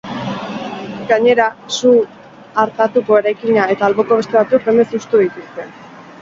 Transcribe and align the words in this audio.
Gainera, 1.11 1.45
su 1.75 1.91
hartutako 2.63 3.19
eraikina 3.23 3.67
eta 3.75 3.87
alboko 3.91 4.19
beste 4.23 4.41
batzuk 4.41 4.67
jendez 4.71 4.89
hustu 5.01 5.23
dituzte. 5.27 5.69